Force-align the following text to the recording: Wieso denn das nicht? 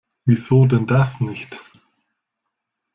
Wieso 0.25 0.65
denn 0.65 0.87
das 0.87 1.19
nicht? 1.21 1.61